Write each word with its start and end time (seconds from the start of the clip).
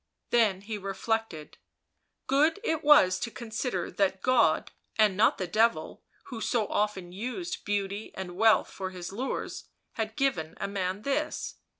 Then 0.31 0.61
he 0.61 0.79
reflected; 0.79 1.59
good 2.25 2.59
it 2.63 2.83
was 2.83 3.19
to 3.19 3.29
consider 3.29 3.91
that 3.91 4.23
God, 4.23 4.71
and 4.97 5.15
not 5.15 5.37
the 5.37 5.45
Devil, 5.45 6.01
who 6.23 6.41
so 6.41 6.65
often 6.69 7.11
used 7.11 7.63
beauty 7.65 8.11
and 8.15 8.35
wealth 8.35 8.71
for 8.71 8.89
his 8.89 9.11
lures, 9.13 9.65
had 9.93 10.15
given 10.15 10.55
a 10.59 10.67
man 10.67 11.03
this. 11.03 11.57